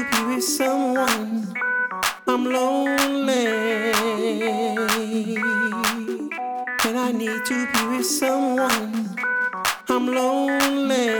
[0.00, 1.52] to be with someone.
[2.26, 3.46] I'm lonely.
[6.84, 9.16] And I need to be with someone.
[9.88, 11.10] I'm lonely.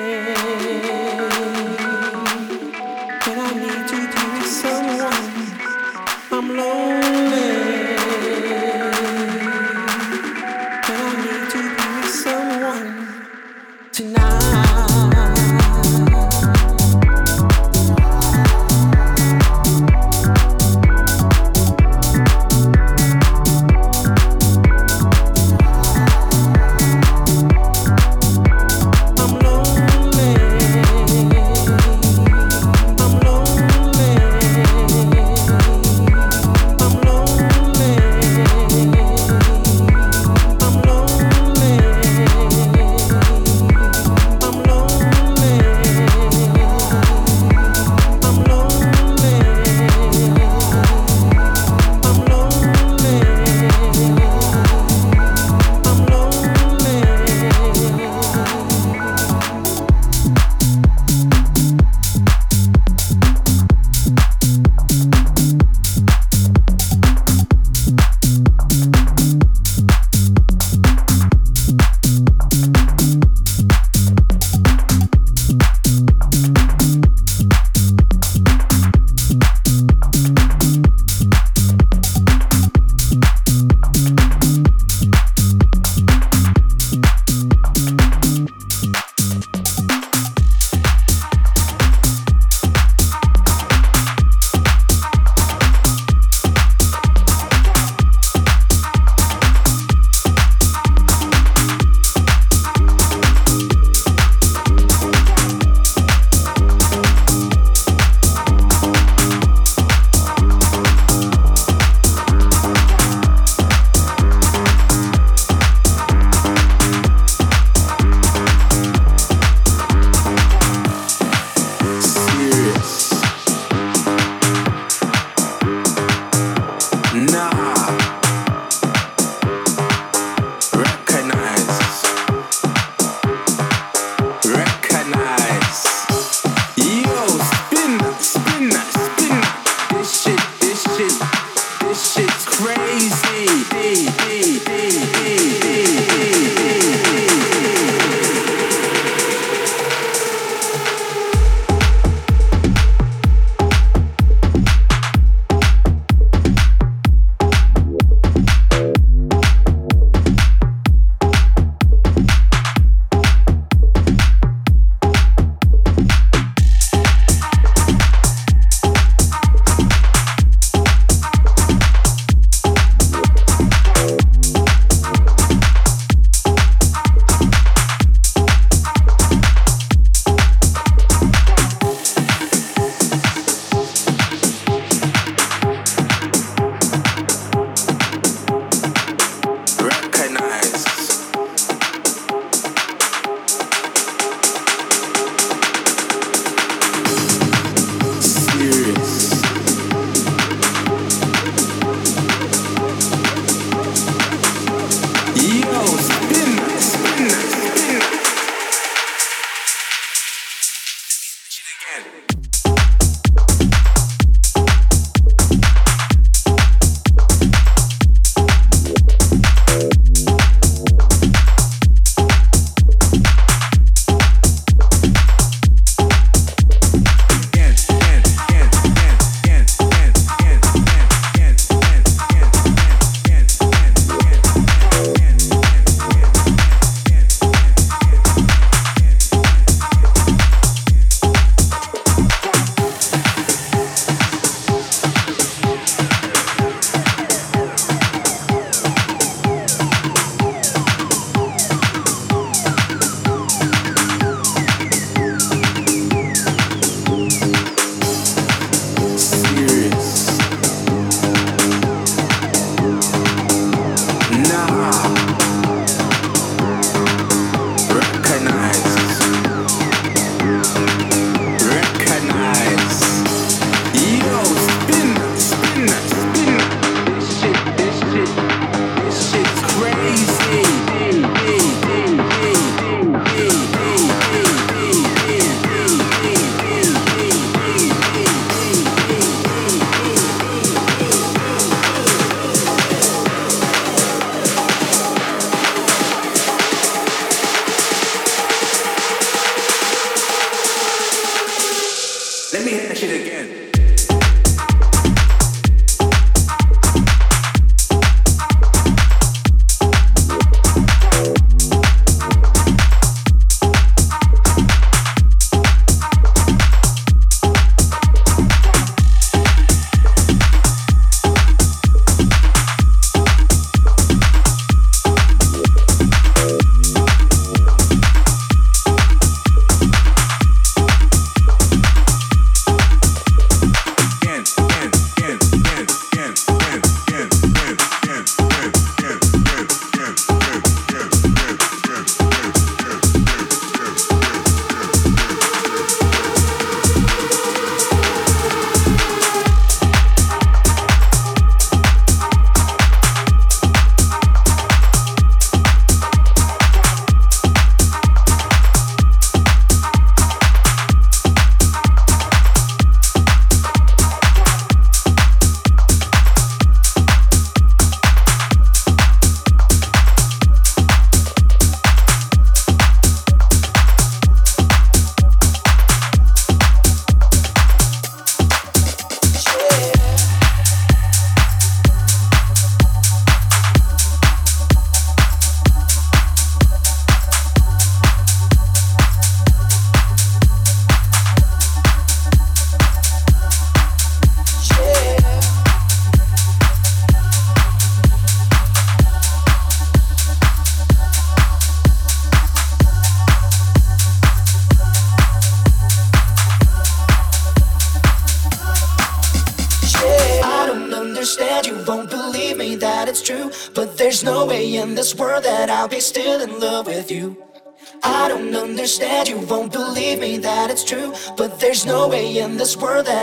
[212.11, 213.19] There's no way in this world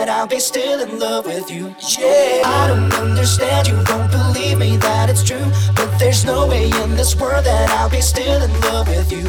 [0.07, 1.75] that I'll be still in love with you.
[1.99, 5.45] Yeah, I don't understand, you won't believe me that it's true.
[5.75, 9.27] But there's no way in this world that I'll be still in love with you.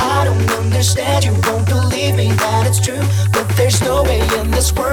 [0.00, 3.02] I don't understand, you won't believe me that it's true.
[3.32, 4.91] But there's no way in this world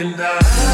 [0.00, 0.69] and I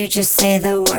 [0.00, 0.89] you, just say the word.